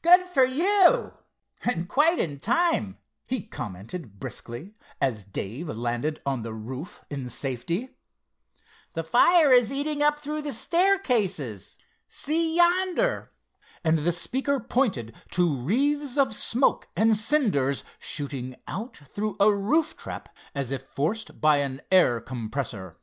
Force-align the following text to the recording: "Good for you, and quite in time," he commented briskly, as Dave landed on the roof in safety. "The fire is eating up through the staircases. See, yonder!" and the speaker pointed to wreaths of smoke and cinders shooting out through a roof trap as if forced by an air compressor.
"Good 0.00 0.26
for 0.26 0.46
you, 0.46 1.12
and 1.62 1.86
quite 1.86 2.18
in 2.18 2.40
time," 2.40 2.96
he 3.26 3.42
commented 3.46 4.18
briskly, 4.18 4.74
as 5.02 5.22
Dave 5.22 5.68
landed 5.68 6.18
on 6.24 6.42
the 6.42 6.54
roof 6.54 7.04
in 7.10 7.28
safety. 7.28 7.90
"The 8.94 9.04
fire 9.04 9.52
is 9.52 9.70
eating 9.70 10.02
up 10.02 10.20
through 10.20 10.40
the 10.40 10.54
staircases. 10.54 11.76
See, 12.08 12.56
yonder!" 12.56 13.32
and 13.84 13.98
the 13.98 14.12
speaker 14.12 14.60
pointed 14.60 15.14
to 15.32 15.56
wreaths 15.60 16.16
of 16.16 16.34
smoke 16.34 16.88
and 16.96 17.14
cinders 17.14 17.84
shooting 17.98 18.56
out 18.66 18.96
through 18.96 19.36
a 19.38 19.54
roof 19.54 19.94
trap 19.94 20.34
as 20.54 20.72
if 20.72 20.84
forced 20.86 21.38
by 21.38 21.58
an 21.58 21.82
air 21.92 22.18
compressor. 22.22 22.96